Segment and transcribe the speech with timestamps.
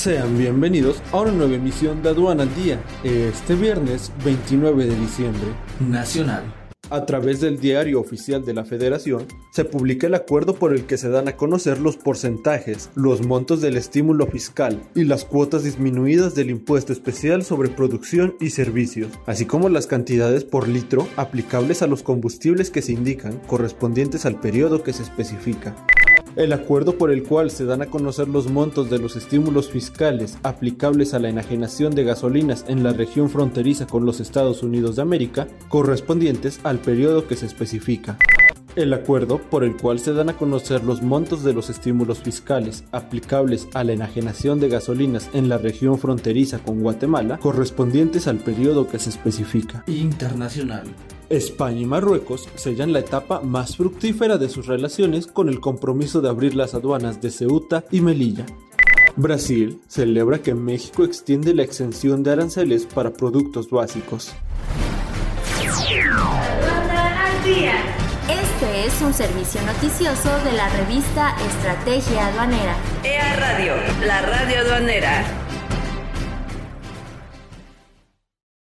[0.00, 5.48] Sean bienvenidos a una nueva emisión de Aduana al Día, este viernes 29 de diciembre.
[5.78, 6.42] Nacional.
[6.88, 10.96] A través del diario oficial de la Federación, se publica el acuerdo por el que
[10.96, 16.34] se dan a conocer los porcentajes, los montos del estímulo fiscal y las cuotas disminuidas
[16.34, 21.86] del impuesto especial sobre producción y servicios, así como las cantidades por litro aplicables a
[21.86, 25.76] los combustibles que se indican correspondientes al periodo que se especifica.
[26.36, 30.38] El acuerdo por el cual se dan a conocer los montos de los estímulos fiscales
[30.44, 35.02] aplicables a la enajenación de gasolinas en la región fronteriza con los Estados Unidos de
[35.02, 38.16] América, correspondientes al periodo que se especifica.
[38.76, 42.84] El acuerdo por el cual se dan a conocer los montos de los estímulos fiscales
[42.92, 48.86] aplicables a la enajenación de gasolinas en la región fronteriza con Guatemala, correspondientes al periodo
[48.86, 49.82] que se especifica.
[49.88, 50.84] Internacional.
[51.30, 56.28] España y Marruecos sellan la etapa más fructífera de sus relaciones con el compromiso de
[56.28, 58.44] abrir las aduanas de Ceuta y Melilla.
[59.16, 64.32] Brasil celebra que México extiende la exención de aranceles para productos básicos.
[68.28, 72.76] Este es un servicio noticioso de la revista Estrategia Aduanera.
[73.04, 75.39] EA Radio, la radio aduanera.